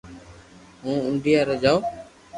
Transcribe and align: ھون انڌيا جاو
ھون 0.83 0.97
انڌيا 1.07 1.39
جاو 1.61 1.77